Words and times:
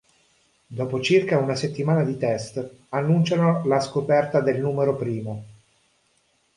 Dopo 0.65 0.99
circa 0.99 1.37
una 1.37 1.53
settimana 1.53 2.03
di 2.03 2.17
test 2.17 2.67
annunciano 2.89 3.63
la 3.67 3.79
scoperta 3.79 4.41
del 4.41 4.59
numero 4.59 4.95
primo. 4.95 5.45